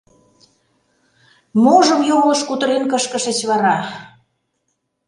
—Можым 1.63 1.99
йоҥылыш 2.09 2.41
кутырен 2.47 2.83
кышкышыч 2.91 3.39
вара? 3.49 3.77